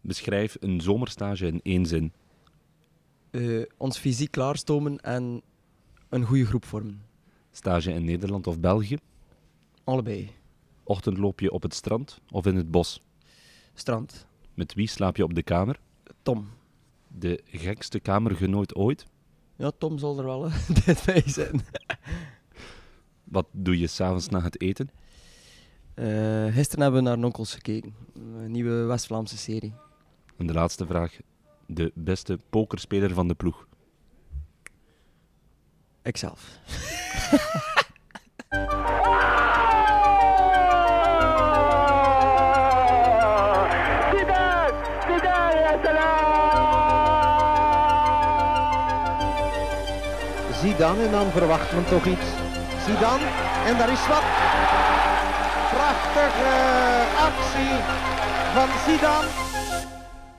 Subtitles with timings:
[0.00, 2.12] Beschrijf een zomerstage in één zin.
[3.30, 5.42] Eh, ons fysiek klaarstomen en
[6.08, 7.02] een goede groep vormen.
[7.50, 8.98] Stage in Nederland of België.
[9.84, 10.30] Allebei.
[10.82, 13.02] Ochtendloopje op het strand of in het bos.
[13.74, 14.26] Strand.
[14.54, 15.80] Met wie slaap je op de kamer?
[16.22, 16.48] Tom.
[17.08, 19.06] De gekste kamergenoot ooit.
[19.56, 20.48] Ja, Tom zal er wel
[20.84, 21.60] dit bij zijn.
[23.24, 24.90] Wat doe je s'avonds na het eten?
[25.94, 27.94] Eh, gisteren hebben we naar Nonkels gekeken.
[28.14, 29.74] Een nieuwe West-Vlaamse serie.
[30.40, 31.16] En de laatste vraag.
[31.66, 33.66] De beste pokerspeler van de ploeg.
[36.02, 36.40] Ikzelf.
[44.10, 44.72] Zidane
[45.06, 45.72] Zidane يا
[50.60, 52.26] Zidane en dan verwacht men toch iets.
[52.86, 53.26] Zidane
[53.66, 54.24] en daar is wat.
[55.70, 56.54] Prachtige
[57.28, 57.74] actie
[58.54, 59.49] van Zidane.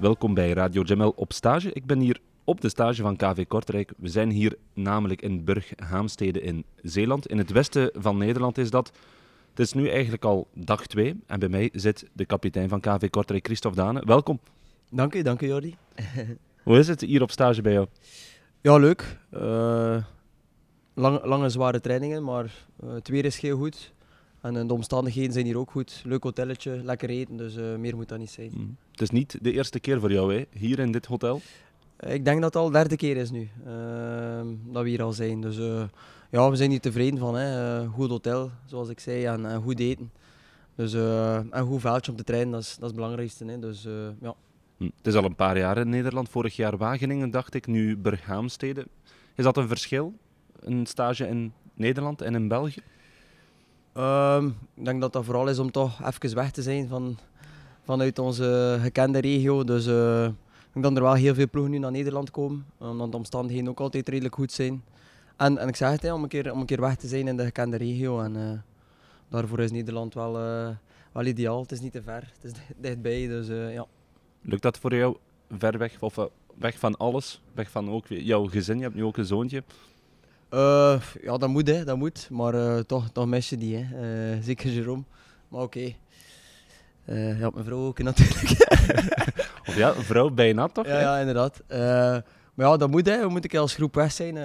[0.02, 1.72] Welkom bij Radio Jamel op stage.
[1.74, 3.94] Ik ben hier op de stage van KV Kortrijk.
[3.98, 7.28] We zijn hier namelijk in Burg Haamstede in Zeeland.
[7.28, 8.92] In het westen van Nederland is dat.
[9.50, 13.10] Het is nu eigenlijk al dag 2 en bij mij zit de kapitein van KV
[13.10, 14.02] Kortrijk, Christophe Dane.
[14.06, 14.40] Welkom.
[14.90, 15.76] Dank u, dank u Jordi.
[16.64, 17.88] Hoe is het hier op stage bij jou?
[18.62, 19.18] Ja, leuk.
[19.30, 20.04] Eh,
[20.94, 23.94] lange, lange, zware trainingen, maar uh, het weer is heel goed.
[24.42, 26.02] En uh, de omstandigheden zijn hier ook goed.
[26.06, 28.52] Leuk hotelletje, lekker eten, dus uh, meer moet dat niet zijn.
[28.54, 28.78] Mm.
[28.92, 30.46] Het is niet de eerste keer voor jou, hè?
[30.52, 31.42] hier in dit hotel?
[32.00, 35.12] Ik denk dat het al de derde keer is nu ehm, dat we hier al
[35.14, 35.42] zijn.
[35.42, 35.56] Dus
[36.30, 37.36] ja, we zijn hier tevreden van.
[37.36, 37.88] Hè.
[37.88, 40.12] goed hotel, zoals ik zei, en, en goed eten.
[40.76, 43.46] Dus, een goed veldje om te trainen, dat is, dat is het belangrijkste.
[43.46, 43.60] Hè.
[43.60, 43.88] Dus,
[44.22, 44.36] ja.
[44.78, 44.90] Hm.
[44.98, 46.30] Het is al een paar jaar in Nederland.
[46.30, 47.68] Vorig jaar Wageningen, dacht ik.
[47.68, 48.88] Nu Berghaamstede.
[49.36, 50.14] Is dat een verschil?
[50.60, 52.82] Een stage in Nederland en in België?
[53.98, 57.18] Um, ik denk dat dat vooral is om toch even weg te zijn van,
[57.84, 59.64] vanuit onze gekende regio.
[59.64, 60.34] Dus uh, ik
[60.74, 62.66] denk dat er wel heel veel ploegen nu naar Nederland komen.
[62.78, 64.84] Omdat de omstandigheden ook altijd redelijk goed zijn.
[65.38, 67.38] En, en ik zeg het, om, een keer, om een keer weg te zijn in
[67.38, 68.22] de gekende regio.
[68.22, 68.52] En uh,
[69.30, 70.70] daarvoor is Nederland wel, uh,
[71.12, 71.62] wel ideaal.
[71.62, 73.28] Het is niet te ver, het is dichtbij.
[73.28, 73.86] Dus, ja.
[74.42, 75.18] Lukt dat voor jou
[75.58, 75.98] ver weg?
[76.00, 76.18] Of
[76.58, 77.42] weg van alles?
[77.54, 78.78] Weg van ook jouw gezin?
[78.78, 79.64] Je hebt nu ook een zoontje.
[80.54, 82.28] Uh, ja, dat moet, hè, dat moet.
[82.32, 83.78] Maar uh, toch, toch mis je die.
[83.78, 84.34] Hè.
[84.34, 85.04] Uh, zeker Jerome.
[85.48, 85.94] Maar oké.
[87.06, 87.38] Okay.
[87.40, 88.68] ja, mijn vrouw ook natuurlijk.
[89.68, 90.86] of ja, vrouw bijna toch?
[90.86, 91.64] Ja, ja inderdaad.
[92.54, 93.06] maar ja, dat moet.
[93.06, 93.20] Hè.
[93.20, 94.36] We moeten als groep weg zijn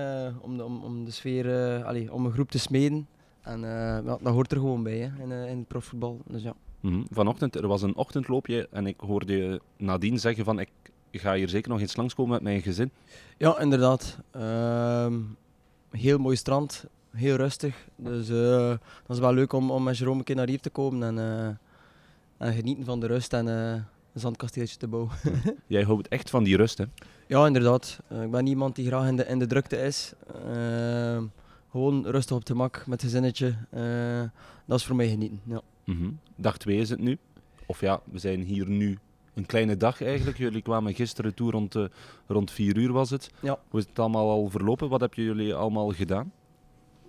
[0.40, 3.08] om, de, om, om de sfeer, allee, om een groep te smeden.
[3.42, 6.20] En ja, dat hoort er gewoon bij hè, in, in het profvoetbal.
[6.26, 6.54] Dus ja.
[6.80, 7.06] Mm -hmm.
[7.10, 10.68] Vanochtend, er was een ochtendloopje en ik hoorde je nadien zeggen van ik
[11.22, 12.90] ga hier zeker nog eens langskomen met mijn gezin.
[13.36, 14.18] Ja, inderdaad.
[14.36, 15.06] Uh,
[15.90, 17.86] heel mooi strand, heel rustig.
[17.96, 18.68] Dus uh,
[19.06, 21.16] dat is wel leuk om, om met Jerome een keer naar hier te komen en,
[22.38, 25.12] uh, en genieten van de rust en uh, een zandkasteeltje te bouwen.
[25.66, 26.84] Jij houdt echt van die rust, hè?
[27.26, 28.00] Ja, inderdaad.
[28.22, 30.12] ik ben iemand die graag in de, in de drukte is.
[31.70, 33.54] gewoon rustig op het gemak met gezinnetje.
[34.64, 35.40] dat is voor mij genieten.
[35.44, 35.60] Ja.
[35.84, 36.18] Mm -hmm.
[36.36, 37.18] Dag 2 is het nu.
[37.66, 38.98] Of ja, we zijn hier nu
[39.36, 40.38] een kleine dag eigenlijk.
[40.38, 41.84] Jullie kwamen gisteren toe rond, uh,
[42.26, 43.30] rond 4 uur was het.
[43.40, 43.58] Ja.
[43.68, 44.88] Hoe is het allemaal al verlopen?
[44.88, 46.32] Wat hebben jullie allemaal gedaan?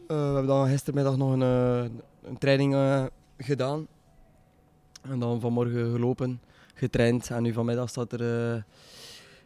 [0.07, 1.83] Uh, we hebben dan gistermiddag nog een, uh,
[2.23, 2.75] een training
[3.37, 3.87] gedaan.
[5.01, 6.41] En dan vanmorgen gelopen,
[6.73, 7.29] getraind.
[7.29, 8.65] En nu vanmiddag staat er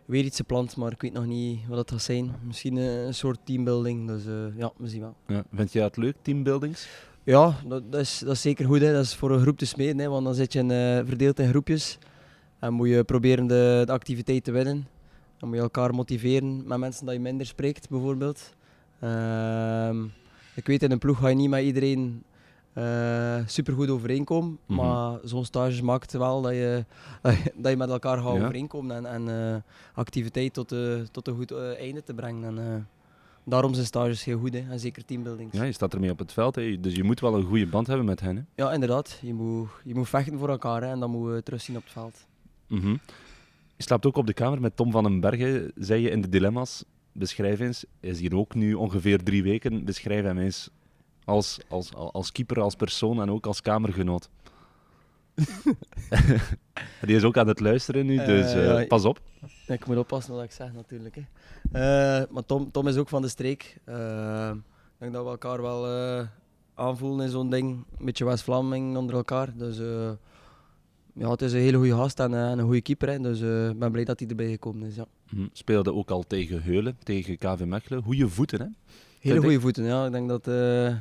[0.06, 2.36] weer iets gepland, maar ik weet nog niet wat dat gaat zijn.
[2.44, 4.24] Misschien een soort teambuilding, dus
[4.56, 5.16] ja, we zien wel.
[5.28, 5.44] Ja.
[5.54, 6.88] Vind je dat leuk, teambuildings?
[7.24, 8.82] Ja, dat, dat, is, dat is zeker goed.
[8.82, 8.94] Hè.
[8.94, 10.70] Dat is voor een groep te smeden, hè, want dan zit je in,
[11.06, 11.98] verdeeld in groepjes.
[12.62, 14.88] En moet je proberen de, de activiteit te winnen.
[15.38, 18.56] Dan moet je elkaar motiveren met mensen dat je minder spreekt, bijvoorbeeld.
[19.04, 19.90] Uh,
[20.56, 22.24] ik weet, in een ploeg ga je niet met iedereen
[22.74, 24.50] uh, supergoed overeenkomen.
[24.50, 24.76] Mm -hmm.
[24.76, 26.86] Maar zo'n stage maakt wel dat je,
[27.56, 28.44] dat je met elkaar gaat ja.
[28.44, 29.56] overeenkomen en, en uh,
[29.94, 32.58] activiteit tot, de, tot een goed uh, einde te brengen.
[32.58, 32.88] En,
[33.44, 34.64] daarom zijn stages heel goed, hè.
[34.70, 35.50] en zeker teambuilding.
[35.52, 36.80] Ja, je staat ermee op het veld, hè.
[36.80, 38.36] dus je moet wel een goede band hebben met hen.
[38.36, 38.64] Hè.
[38.64, 39.20] Ja, inderdaad.
[39.22, 41.92] Je moet, je moet vechten voor elkaar hè, en dan moet je terugzien op het
[41.92, 42.26] veld.
[42.72, 43.00] Mm -hmm.
[43.76, 46.30] Je slaapt ook op de kamer met Tom van den Bergen, zei je in de
[46.30, 46.84] dilemma's.
[47.12, 49.86] Beschrijf eens, hij is hier ook nu ongeveer drie weken.
[49.86, 50.70] Beschrijf hem eens
[51.26, 54.30] als, als, als keeper, als persoon en ook als kamergenoot.
[57.06, 59.22] Die is ook aan het luisteren nu, dus uh, uh, pas op.
[59.68, 61.16] Ik moet oppassen wat ik zeg natuurlijk.
[61.16, 61.22] Hè.
[62.22, 63.64] Uh, maar Tom, Tom is ook van de streek.
[63.86, 65.88] ik denk dat we elkaar wel
[66.74, 67.86] aanvoelen in zo'n ding.
[68.00, 69.58] Een beetje West-Vlaming onder elkaar.
[69.58, 69.78] Dus
[71.14, 73.10] ja, het is een hele goede gast en, en een goede keeper.
[73.10, 73.20] Hè.
[73.20, 73.40] Dus
[73.72, 74.96] ik ben blij dat hij erbij gekomen is.
[74.96, 75.06] Ja.
[75.30, 78.04] Mm, speelde ook al tegen Heulen, tegen KV Mechelen.
[78.04, 78.68] Goede voeten, hè?
[79.20, 80.06] Hele goede voeten, ja.
[80.06, 80.96] Ik denk dat, uh,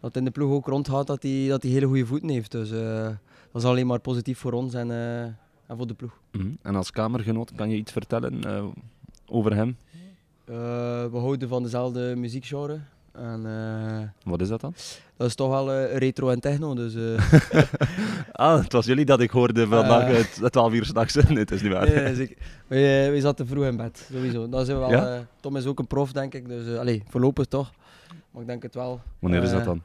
[0.00, 2.50] dat in de ploeg ook rondgaat dat hij dat hele goede voeten heeft.
[2.50, 4.90] Dus dat is alleen maar positief voor ons en,
[5.66, 6.18] en voor de ploeg.
[6.32, 6.48] Mhm.
[6.62, 8.66] En als kamergenoot, kan je iets vertellen eh,
[9.26, 9.76] over hem?
[10.44, 10.54] Eh,
[11.10, 12.80] we houden van dezelfde muziekgenre.
[13.14, 14.74] En eh, Wat is dat dan?
[15.16, 16.74] dat is toch wel eh, retro en techno.
[16.74, 17.62] Dus, eh,
[18.32, 20.16] Ah, het was jullie dat ik hoorde vandaag Eh.
[20.16, 21.14] het, het 12 uur s'nachts.
[21.28, 21.86] nee, het is niet waar.
[21.86, 22.36] nee, nee, zeker.
[22.66, 24.48] Wij, wij zaten vroeg in bed, sowieso.
[24.48, 25.26] Dat zijn we wel, Ja?
[25.40, 26.48] Tom is ook een prof, denk ik.
[26.48, 27.70] Dus, allee, voorlopig toch.
[28.30, 29.00] Maar ik denk het wel.
[29.18, 29.76] Wanneer is dat dan?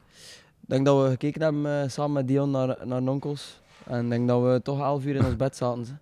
[0.60, 3.60] Ik denk dat we gekeken hebben samen met Dion naar, naar Nonkels.
[3.86, 6.00] En ik denk dat we toch 11 uur in ons bed zaten.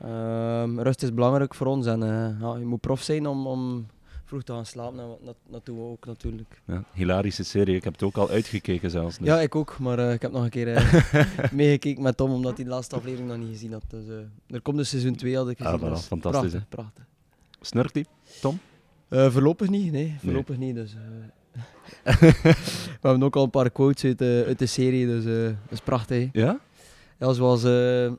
[0.00, 1.86] Ehm, rust is belangrijk voor ons.
[1.86, 2.00] En
[2.40, 3.86] ja, je moet prof zijn om, om
[4.28, 4.98] vroeg te gaan slapen.
[5.00, 6.62] En dat, dat doen we ook natuurlijk.
[6.66, 7.76] Ja, hilarische serie.
[7.76, 9.18] Ik heb het ook al uitgekeken zelfs.
[9.18, 9.78] dus- Ja, ik ook.
[9.78, 10.94] Maar eh, ik heb nog een keer eh,
[11.52, 13.82] meegekeken met Tom, omdat hij de laatste aflevering nog niet gezien had.
[13.88, 15.88] Dus, eh, er komt dus seizoen 2, had ik Ah, gezien.
[15.88, 17.04] voilà, fantastisch, Prachtig, prachtig.
[17.60, 18.06] Snurkt die?
[19.08, 20.16] Eh, voorlopig niet, nee.
[20.22, 20.74] Voorlopig niet.
[20.74, 20.94] Dus,
[22.04, 25.80] we hebben ook al een paar quotes uit, de- uit de serie, dus dat is
[25.80, 26.28] prachtig.
[26.32, 26.40] hè.
[26.40, 26.58] Ja?
[27.18, 28.12] Ja, zoals uh,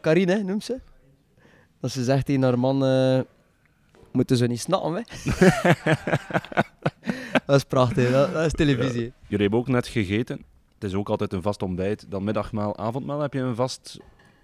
[0.00, 0.80] Karine, noemt ze.
[1.80, 2.82] Dat ze zegt tegen haar man,
[4.16, 5.00] moeten ze niet snappen, hè?
[7.46, 9.02] dat is prachtig, dat, dat is televisie.
[9.02, 9.10] hè.
[9.26, 10.44] Jullie hebben ook net gegeten.
[10.74, 12.06] Het is ook altijd een vast ontbijt.
[12.08, 13.20] Dan middagmaal, avondmaal.
[13.20, 13.98] Heb je een vast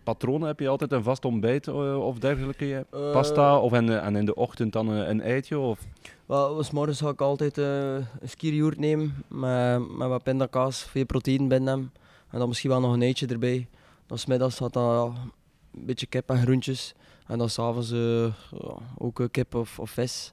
[0.05, 0.43] patroon?
[0.43, 2.87] Heb je altijd een vast ontbijt eh, of dergelijke?
[2.91, 3.59] Eh, Pasta?
[3.59, 5.59] Of en, en in de ochtend dan eh, een eitje?
[5.59, 5.81] Of...
[6.27, 11.05] Wel, s morgens ga ik altijd eh, een skierjoert nemen met, met wat pindakaas, veel
[11.07, 11.91] proteïne binnen hem.
[12.31, 13.69] En dan misschien wel nog een eitje erbij.
[14.07, 14.83] Dan smiddags had dat
[15.15, 15.21] ja,
[15.75, 16.95] een beetje kip en groentjes.
[17.27, 18.27] En dan s'avonds eh
[18.99, 20.33] ook eh, kip of, of vis.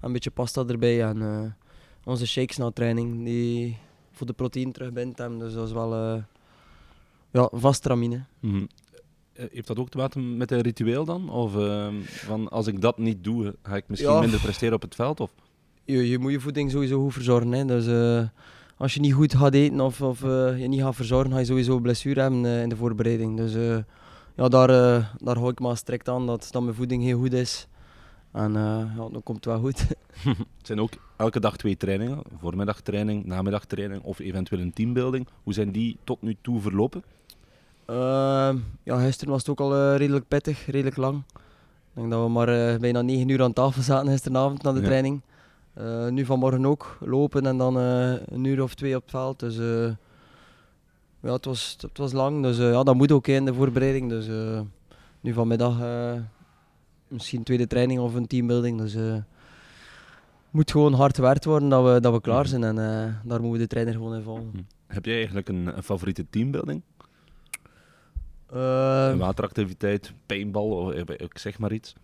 [0.00, 1.02] En een beetje pasta erbij.
[1.04, 1.50] En eh,
[2.04, 3.76] onze shakes na training die
[4.12, 5.18] voor de proteïne terugbindt.
[5.18, 5.38] hem.
[5.38, 6.22] Dus dat is wel
[7.30, 8.24] ja, vast tramine.
[8.40, 8.64] Mhm.
[9.32, 11.30] Eh, Heeft dat ook te maken met een ritueel dan?
[11.30, 11.52] Of
[12.04, 14.20] van als ik dat niet doe, ga ik misschien Ja.
[14.20, 15.20] minder presteren op het veld?
[15.20, 15.30] Of?
[15.84, 17.52] je, je moet je voeding sowieso goed verzorgen.
[17.52, 17.64] Hè.
[17.64, 17.86] Dus,
[18.76, 21.76] als je niet goed gaat eten of, of je niet gaat verzorgen, ga je sowieso
[21.76, 23.36] een blessure hebben in de voorbereiding.
[23.36, 23.82] Dus
[24.36, 27.32] ja, daar, eh, daar hou ik maar strikt aan dat, dat mijn voeding heel goed
[27.32, 27.66] is.
[28.32, 28.62] En eh,
[28.96, 29.78] ja, dan komt het wel goed.
[30.58, 32.22] Het zijn ook elke dag twee trainingen.
[32.40, 35.26] Voormiddagtraining, namiddagtraining of eventueel een teambuilding.
[35.42, 37.02] Hoe zijn die tot nu toe verlopen?
[37.86, 41.22] Ehm, ja, gisteren was het ook al eh, redelijk pittig, redelijk lang.
[41.34, 41.40] Ik
[41.96, 44.86] denk dat we maar bijna 9 uur aan tafel zaten gisteravond na de Ja.
[44.86, 45.20] training.
[46.10, 49.38] Nu vanmorgen ook lopen en dan een uur of twee op het veld.
[49.40, 49.56] Dus
[51.22, 52.42] ja, het was, het was lang.
[52.42, 54.08] Dus eh, ja, dat moet ook in de voorbereiding.
[54.08, 54.60] Dus eh,
[55.20, 56.14] nu vanmiddag eh,
[57.08, 58.78] misschien een tweede training of een teambuilding.
[58.78, 59.16] Dus eh
[60.50, 62.64] moet gewoon hard gewerkt worden dat we, dat we klaar zijn.
[62.64, 62.76] En
[63.24, 64.68] daar moeten we de trainer gewoon in volgen.
[64.86, 66.82] Heb jij eigenlijk een, een favoriete teambuilding?
[68.46, 71.94] Een wateractiviteit, paintball, of ik zeg maar iets.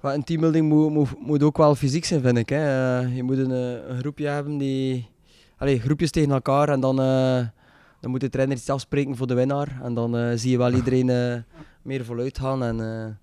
[0.00, 2.48] Maar een teambuilding moet, moet, moet ook wel fysiek zijn, vind ik.
[2.48, 2.98] Hè.
[3.00, 3.50] Je moet een,
[3.90, 5.08] een groepje hebben die...
[5.56, 6.98] Allee, groepjes tegen elkaar en dan,
[8.00, 9.80] dan moet de trainer iets afspreken voor de winnaar.
[9.82, 11.34] En dan eh, zie je wel iedereen eh,
[11.82, 12.62] meer voluit gaan.
[12.62, 13.14] En, eh,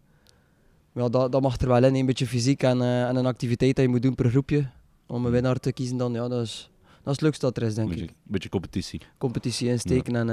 [1.04, 3.86] ja, dat, dat mag er wel in, een beetje fysiek en, en een activiteit dat
[3.86, 4.70] je moet doen per groepje.
[5.08, 7.64] Om een winnaar te kiezen, dan, ja, dat, is, dat is het leukste dat er
[7.64, 8.14] is, Een denk beetje, ik.
[8.24, 9.02] beetje competitie.
[9.18, 10.28] Competitie insteken en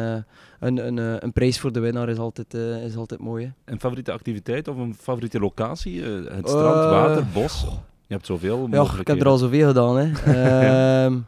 [0.60, 2.54] een, een, eh, een prijs voor de winnaar is altijd,
[2.84, 3.44] is altijd mooi.
[3.44, 3.72] Hè.
[3.72, 6.02] Een favoriete activiteit of een favoriete locatie?
[6.02, 7.66] Het strand, water, bos?
[8.06, 9.96] Je hebt zoveel Ja, ik heb er al zoveel gedaan.
[9.98, 11.10] Hè.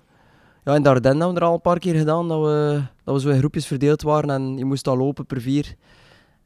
[0.64, 3.14] Ja, in de Ardennen hebben we er al een paar keer gedaan dat we, dat
[3.14, 5.74] we zo in groepjes verdeeld waren en je moest al lopen per vier.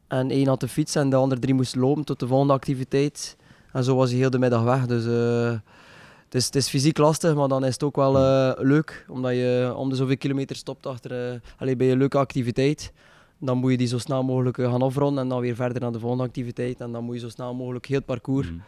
[0.08, 3.36] En één had de fiets en de andere drie moesten lopen tot de volgende activiteit.
[3.72, 4.86] En zo was hij heel de middag weg.
[4.86, 5.58] Dus eh,
[6.24, 9.04] het, is, het is fysiek lastig, maar dan is het ook wel eh, leuk.
[9.08, 12.92] Omdat je om de zoveel kilometer stopt achter, allee, bij een leuke activiteit.
[13.38, 15.98] Dan moet je die zo snel mogelijk gaan afronden en dan weer verder naar de
[15.98, 16.80] volgende activiteit.
[16.80, 18.58] En dan moet je zo snel mogelijk heel het parcours Mhm.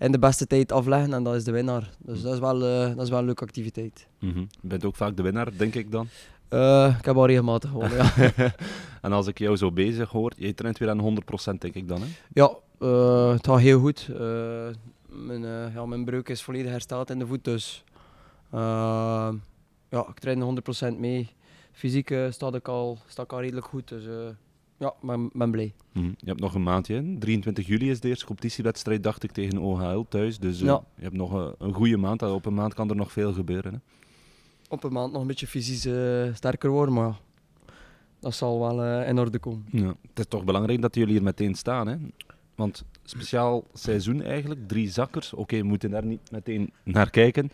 [0.00, 1.90] En de beste tijd afleggen en dat is de winnaar.
[1.98, 4.06] Dus dat is wel, eh, dat is wel een leuke activiteit.
[4.18, 4.38] Mhm.
[4.38, 6.08] Je bent ook vaak de winnaar, denk ik dan.
[6.48, 8.52] Eh, ik heb al regelmatig gewonnen, ja.
[9.02, 12.00] en als ik jou zo bezig hoor, je traint weer aan 100% denk ik dan.
[12.00, 12.06] Hè?
[12.32, 14.08] ja, eh, het gaat heel goed.
[15.08, 15.42] Mijn,
[15.74, 17.84] ja, mijn breuk is volledig hersteld in de voet, dus
[19.90, 20.40] ja, ik train
[20.94, 21.30] 100% mee.
[21.72, 24.04] Fysiek eh, sta, ik al, sta ik al redelijk goed, dus
[24.80, 25.72] ja, ik ben, blij.
[25.92, 26.04] Mhm.
[26.06, 26.94] Je hebt nog een maandje.
[26.94, 27.16] hè?
[27.18, 30.38] 23 juli is de eerste competitiewedstrijd, dacht ik, tegen OHL thuis.
[30.38, 30.82] Dus eh, Ja.
[30.96, 32.22] je hebt nog een, een goede maand.
[32.22, 33.72] Op een maand kan er nog veel gebeuren.
[33.72, 33.78] Hè?
[34.68, 37.14] Op een maand nog een beetje fysisch eh, sterker worden, maar
[38.20, 39.64] dat zal wel eh, in orde komen.
[39.70, 39.86] Ja.
[40.08, 41.86] Het is toch belangrijk dat jullie hier meteen staan.
[41.88, 41.96] Hè?
[42.54, 45.32] Want speciaal seizoen eigenlijk, drie zakkers.
[45.34, 47.50] Oké, we moeten daar niet meteen naar kijken.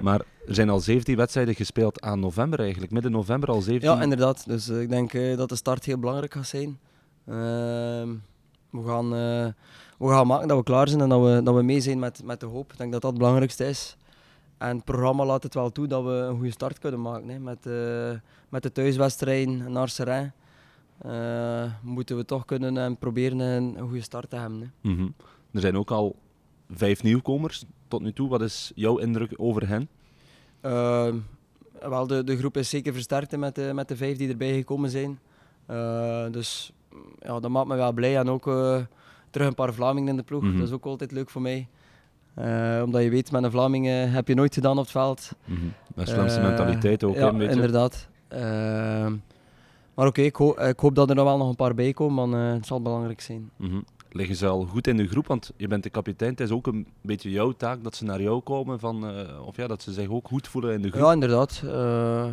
[0.00, 2.92] Maar er zijn al 17 wedstrijden gespeeld aan november eigenlijk.
[2.92, 3.90] Midden november al 17.
[3.90, 4.46] Ja, inderdaad.
[4.46, 6.78] Dus eh, ik denk eh, dat de start heel belangrijk gaat zijn.
[7.26, 8.08] Ehm,
[8.70, 9.46] we, gaan, eh,
[9.98, 12.22] we gaan maken dat we klaar zijn en dat we, dat we mee zijn met,
[12.24, 12.72] met de hoop.
[12.72, 13.96] Ik denk dat dat het belangrijkste is.
[14.58, 17.28] En het programma laat het wel toe dat we een goede start kunnen maken.
[17.28, 17.64] Hè, met,
[18.48, 20.30] met de thuiswedstrijden naar Seraing.
[20.98, 24.72] eh, moeten we toch kunnen en proberen een, een goede start te hebben.
[24.82, 24.90] Hè.
[24.90, 25.08] Mhm.
[25.52, 26.16] Er zijn ook al
[26.70, 28.28] vijf nieuwkomers tot nu toe.
[28.28, 29.88] Wat is jouw indruk over hen?
[30.60, 31.16] Ehm,
[31.80, 34.90] wel, de, de groep is zeker versterkt met de, met de vijf die erbij gekomen
[34.90, 35.18] zijn.
[35.66, 36.72] Eh, dus
[37.20, 38.16] ja, dat maakt me wel blij.
[38.16, 38.80] En ook eh,
[39.30, 40.42] terug een paar Vlamingen in de ploeg.
[40.42, 40.58] Mhm.
[40.58, 41.68] Dat is ook altijd leuk voor mij.
[42.34, 45.30] Eh, omdat je weet, met een Vlaming heb je nooit gedaan op het veld.
[45.94, 47.54] Met Vlaamse Eh, mentaliteit ook, ja, een beetje.
[47.54, 48.08] inderdaad.
[48.28, 49.14] Ehm,
[49.94, 52.30] maar oké, ik, ho- ik hoop dat er nog wel nog een paar bij komen,
[52.30, 53.50] want het zal belangrijk zijn.
[53.56, 53.80] Mhm.
[54.16, 55.26] Liggen ze al goed in de groep?
[55.26, 56.30] Want je bent de kapitein.
[56.30, 58.78] Het is ook een beetje jouw taak dat ze naar jou komen.
[58.80, 61.02] Van, eh, of ja, dat ze zich ook goed voelen in de groep.
[61.02, 61.62] Ja, inderdaad.
[61.64, 62.26] Eh,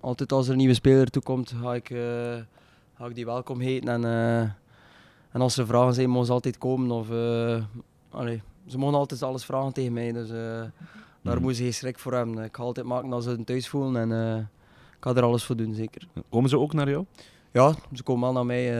[0.00, 1.98] altijd als er een nieuwe speler toekomt, ga ik, eh,
[2.94, 3.88] ga ik die welkom heten.
[3.88, 4.04] En,
[5.30, 6.90] en als er vragen zijn, mogen ze altijd komen.
[6.90, 7.08] Of,
[8.10, 10.12] allee, ze mogen altijd alles vragen tegen mij.
[10.12, 10.72] Dus daar
[11.22, 11.38] Mhm.
[11.38, 12.44] moeten ze geen schrik voor hebben.
[12.44, 14.10] Ik ga altijd maken dat ze het thuis voelen.
[14.10, 14.38] En
[14.96, 16.08] ik ga er alles voor doen, zeker.
[16.30, 17.04] Komen ze ook naar jou?
[17.52, 18.70] Ja, ze komen wel naar mij.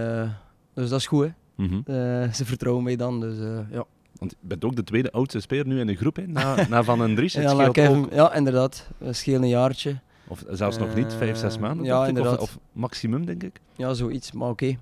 [0.74, 1.24] dus dat is goed.
[1.24, 1.30] Hè.
[1.58, 1.74] Mhm.
[1.84, 3.20] Eh, ze vertrouwen mij dan.
[3.20, 3.84] Dus, eh, ja.
[4.18, 6.26] Want je bent ook de tweede oudste speler nu in de groep, hè?
[6.26, 7.32] Na, na Van den Dries.
[7.34, 8.12] Ja, scheelt ook.
[8.12, 8.88] ja, inderdaad.
[8.98, 9.98] Het scheelt een jaartje.
[10.28, 11.86] Of zelfs nog niet, Eh, vijf, zes maanden.
[11.86, 12.38] ja, inderdaad.
[12.40, 13.60] Of, of maximum, denk ik.
[13.76, 14.66] Ja, zoiets, maar oké.
[14.66, 14.76] Eh,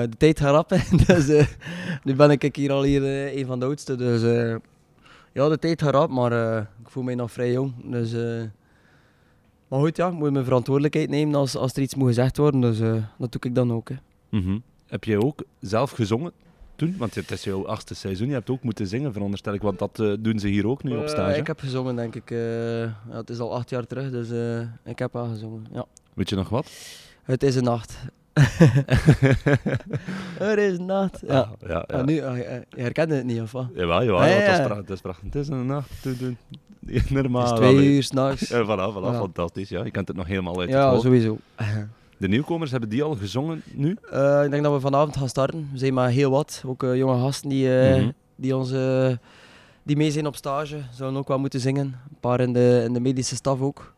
[0.00, 0.68] de tijd gaat rap,
[1.06, 1.46] dus eh,
[2.04, 3.96] nu ben ik hier al hier eh, een van de oudste.
[3.96, 4.56] Dus eh,
[5.32, 7.72] ja, de tijd gaat rap, maar eh, ik voel mij nog vrij jong.
[7.90, 8.42] Dus, eh,
[9.68, 12.60] maar goed, ja, ik moet mijn verantwoordelijkheid nemen als, als er iets moet gezegd worden.
[12.60, 13.88] Dus eh, dat doe ik dan ook.
[13.88, 13.94] Hè.
[14.30, 14.58] Mhm.
[14.88, 16.32] Heb jij ook zelf gezongen
[16.76, 16.94] toen?
[16.98, 18.26] Want het is jouw achtste seizoen.
[18.28, 19.62] Je hebt ook moeten zingen, veronderstel ik.
[19.62, 21.38] Want dat eh, doen ze hier ook nu op Eh, stage.
[21.38, 22.30] ik heb gezongen, denk ik.
[22.30, 24.28] eh, ja, het is al acht jaar terug, dus
[24.84, 25.66] ik heb al gezongen.
[25.72, 25.84] Ja.
[26.14, 26.70] Weet je nog wat?
[27.22, 27.98] Het is een nacht.
[30.38, 31.22] het is een nacht.
[31.26, 31.40] Ja.
[31.40, 31.96] Ah, ja, ja.
[31.98, 33.66] Ah, nu, ah, je je herkende het niet, of wat?
[33.74, 34.20] Jawel, jawel.
[34.20, 34.76] Ah, ja, ja.
[34.76, 35.24] het is prachtig.
[35.24, 35.90] Het is een nacht.
[37.10, 37.42] Normaal.
[37.42, 38.48] Het is twee uur s'nachts.
[38.48, 39.02] Ja, voilà, voilà.
[39.12, 39.18] Ja.
[39.18, 39.68] Fantastisch.
[39.68, 39.84] Ja.
[39.84, 41.38] Je kent het nog helemaal uit Ja, sowieso.
[42.18, 43.96] De nieuwkomers, hebben die al gezongen nu?
[44.10, 45.68] Eh, ik denk dat we vanavond gaan starten.
[45.72, 46.62] We zijn maar heel wat.
[46.66, 48.10] Ook eh, jonge gasten die, eh, Mhm.
[48.36, 49.10] die, ons, eh,
[49.82, 50.76] die mee zijn op stage.
[50.92, 51.84] Zouden ook wel moeten zingen.
[51.84, 53.94] Een paar in de, in de medische staf ook.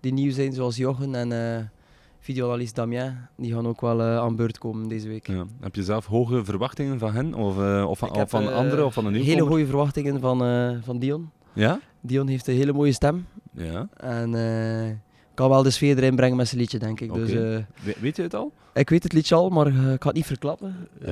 [0.00, 1.70] Die nieuw zijn, zoals Jochen en
[2.20, 3.16] videoanalist Damien.
[3.36, 5.26] Die gaan ook wel aan beurt komen deze week.
[5.26, 5.44] Ja.
[5.60, 7.34] Heb je zelf hoge verwachtingen van hen?
[7.34, 8.84] Of, of van, heb, van anderen?
[8.86, 9.50] Of van een Hele nieuwkomer?
[9.52, 10.38] goede verwachtingen van,
[10.84, 11.30] van Dion.
[11.52, 11.80] Ja?
[12.00, 13.26] Dion heeft een hele mooie stem.
[13.52, 13.88] Ja.
[13.96, 14.30] En
[15.34, 17.14] kan wel de sfeer erin brengen met zijn liedje, denk ik.
[17.14, 18.52] Dus, eh, We- weet je het al?
[18.74, 20.76] Ik weet het liedje al, maar eh, ik ga het niet verklappen.
[21.00, 21.06] Ja.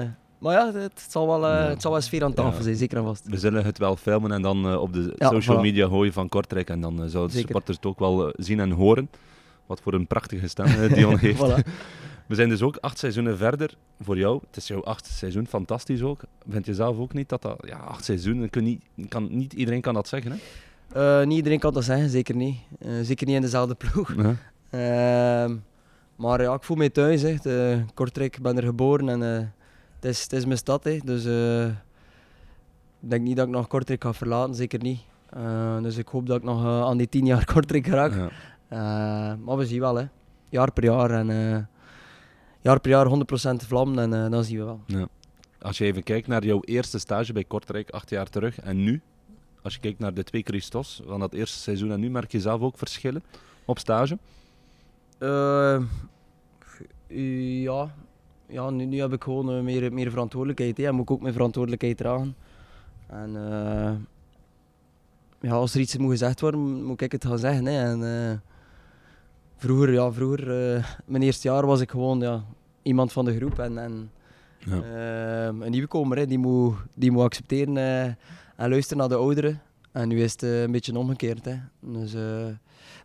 [0.00, 0.08] Eh,
[0.38, 2.62] maar ja, het, zal wel, eh, het zal wel sfeer aan tafel Ja.
[2.62, 3.26] zijn, zeker en vast.
[3.28, 5.60] We zullen het wel filmen en dan eh, op de Ja, social voilà.
[5.60, 6.70] media gooien van Kortrijk.
[6.70, 9.10] En dan eh, zouden de supporters het ook wel eh, zien en horen.
[9.66, 11.38] Wat voor een prachtige stem eh, Dion heeft.
[11.44, 11.70] Voilà.
[12.26, 14.40] We zijn dus ook acht seizoenen verder voor jou.
[14.46, 16.20] Het is jouw achtste seizoen, fantastisch ook.
[16.48, 17.56] Vind je zelf ook niet dat dat...
[17.66, 20.36] Ja, acht seizoenen, kun niet, kan, niet iedereen kan dat zeggen, hè?
[20.92, 22.56] Eh, niet iedereen kan dat zeggen, zeker niet.
[22.78, 24.14] Eh, zeker niet in dezelfde ploeg.
[24.16, 24.34] Ja.
[24.70, 25.56] Ehm,
[26.16, 27.22] maar ja, ik voel mij thuis.
[27.22, 27.34] Hè.
[27.42, 29.44] De, Kortrijk, ik ben er geboren en eh,
[29.94, 30.84] het, is, het is mijn stad.
[30.84, 30.98] Hè.
[31.04, 35.00] Dus eh, ik denk niet dat ik nog Kortrijk ga verlaten, zeker niet.
[35.30, 38.14] Eh, dus ik hoop dat ik nog eh, aan die tien jaar Kortrijk raak.
[38.14, 38.28] Ja.
[38.68, 38.78] Eh,
[39.44, 40.04] maar we zien wel, hè.
[40.48, 41.10] jaar per jaar.
[41.10, 41.58] En, eh,
[42.60, 45.08] jaar per jaar 100% vlam en eh, dan zien we wel.
[45.60, 49.00] Als je even kijkt naar jouw eerste stage bij Kortrijk, acht jaar terug, en nu,
[49.66, 52.40] als je kijkt naar de twee Christos van dat eerste seizoen en nu, merk je
[52.40, 53.22] zelf ook verschillen
[53.64, 54.18] op stage?
[55.18, 55.82] Eh,
[57.62, 57.94] ja,
[58.46, 60.76] ja nu, heb ik gewoon eh, meer, meer verantwoordelijkheid.
[60.76, 60.86] Hè.
[60.86, 62.36] En moet ik ook mijn verantwoordelijkheid dragen.
[63.06, 63.92] En eh,
[65.40, 67.66] ja, als er iets moet gezegd worden, moet ik het gaan zeggen.
[67.66, 67.92] Hè.
[67.92, 68.42] En,
[69.56, 70.46] vroeger, ja, vroeger
[71.04, 72.44] mijn eerste jaar was ik gewoon ja,
[72.82, 73.58] iemand van de groep.
[73.58, 74.10] En, en
[74.66, 74.82] Ja.
[74.82, 78.04] eh, een nieuwkomer, hè, die, moet, die moet accepteren eh,
[78.56, 79.60] en luisteren naar de ouderen.
[79.92, 81.44] En nu is het eh, een beetje omgekeerd.
[81.44, 81.54] Hè.
[81.80, 82.44] Dus, eh,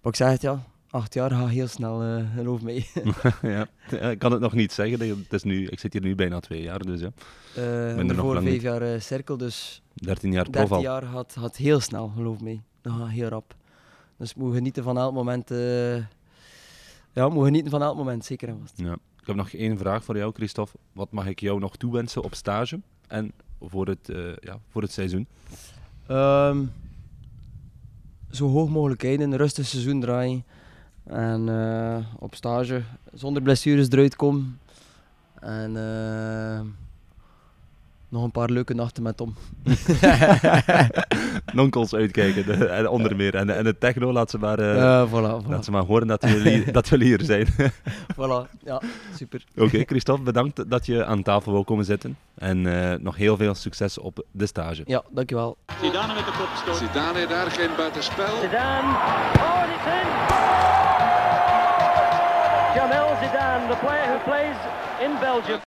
[0.01, 2.85] maar ik zeg het ja, acht jaar gaat heel snel, geloof mij.
[3.41, 3.67] ja.
[4.09, 4.99] Ik kan het nog niet zeggen.
[5.17, 7.11] Het is nu, ik zit hier nu bijna twee jaar, dus ja.
[8.03, 8.61] Nog voor lang vijf niet.
[8.61, 10.81] jaar cirkel, dus 13 jaar prof 13 al.
[10.81, 12.61] jaar gaat, gaat heel snel, geloof mij.
[12.81, 13.55] Dat gaat heel rap.
[14.17, 15.49] Dus moet genieten van elk moment.
[17.13, 18.73] ja, moet genieten van elk moment, zeker en vast.
[18.77, 18.97] Ja.
[19.21, 20.77] Ik heb nog één vraag voor jou, Christophe.
[20.93, 24.91] Wat mag ik jou nog toewensen op stage en voor het, eh, ja, voor het
[24.91, 25.27] seizoen?
[26.07, 26.63] Ehm,
[28.31, 30.43] zo hoog mogelijk een rustig seizoen draaien.
[31.03, 32.81] En eh, op stage
[33.13, 34.59] zonder blessures eruit komen.
[35.39, 36.61] En eh,
[38.11, 39.35] nog een paar leuke nachten met Tom.
[41.53, 43.35] Nonkels uitkijken, de, en onder meer.
[43.35, 45.59] En, en de techno, laat ze maar, eh, Ja, voilà, laat voilà.
[45.63, 47.47] ze maar horen dat jullie, dat jullie hier zijn.
[48.19, 48.59] voilà.
[48.63, 48.81] Ja,
[49.15, 49.43] super.
[49.57, 52.17] Oké, Christophe, bedankt dat je aan tafel wil komen zitten.
[52.35, 54.81] En eh, nog heel veel succes op de stage.
[54.85, 55.57] Ja, dankjewel.
[55.81, 56.77] Zidane met de kopstoot.
[56.89, 58.39] Zidane daar geen buitenspel.
[58.41, 58.87] Zidane.
[59.37, 60.07] Oh, het is in!
[62.75, 64.55] Jamel Zidane, the player who plays
[65.05, 65.59] in Belgium.